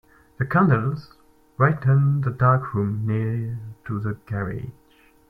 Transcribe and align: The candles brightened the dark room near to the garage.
The 0.39 0.47
candles 0.47 1.13
brightened 1.57 2.23
the 2.23 2.31
dark 2.31 2.73
room 2.73 3.05
near 3.05 3.59
to 3.85 3.99
the 3.99 4.13
garage. 4.25 4.71